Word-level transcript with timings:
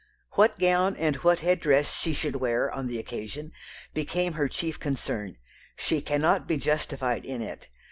"What 0.31 0.57
gown 0.57 0.95
and 0.97 1.17
what 1.17 1.41
head 1.41 1.59
dress 1.59 1.93
she 1.93 2.11
should 2.13 2.37
wear 2.37 2.71
on 2.71 2.87
the 2.87 2.97
occasion 2.97 3.51
became 3.93 4.33
her 4.33 4.47
chief 4.47 4.79
concern. 4.79 5.37
She 5.75 6.01
cannot 6.01 6.47
be 6.47 6.57
justified 6.57 7.23
in 7.23 7.43
it. 7.43 7.67